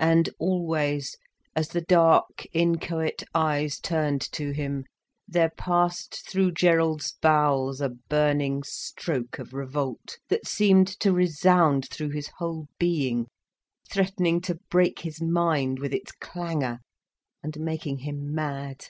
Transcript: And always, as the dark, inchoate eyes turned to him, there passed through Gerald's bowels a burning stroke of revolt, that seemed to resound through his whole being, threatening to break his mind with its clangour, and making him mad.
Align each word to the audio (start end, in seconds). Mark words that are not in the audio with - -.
And 0.00 0.30
always, 0.38 1.18
as 1.54 1.68
the 1.68 1.82
dark, 1.82 2.46
inchoate 2.54 3.22
eyes 3.34 3.78
turned 3.78 4.22
to 4.32 4.52
him, 4.52 4.86
there 5.28 5.50
passed 5.50 6.26
through 6.26 6.52
Gerald's 6.52 7.12
bowels 7.20 7.82
a 7.82 7.90
burning 7.90 8.62
stroke 8.62 9.38
of 9.38 9.52
revolt, 9.52 10.16
that 10.30 10.46
seemed 10.46 10.88
to 11.00 11.12
resound 11.12 11.86
through 11.90 12.12
his 12.12 12.28
whole 12.38 12.66
being, 12.78 13.26
threatening 13.92 14.40
to 14.40 14.54
break 14.70 15.00
his 15.00 15.20
mind 15.20 15.80
with 15.80 15.92
its 15.92 16.12
clangour, 16.12 16.78
and 17.42 17.60
making 17.60 17.98
him 17.98 18.34
mad. 18.34 18.86